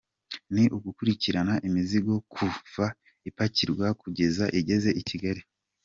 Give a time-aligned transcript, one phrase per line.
[0.53, 2.85] Ni ugukurikirana imizigo kuva
[3.29, 5.41] ipakirwa, kugeza igeze i Kigali.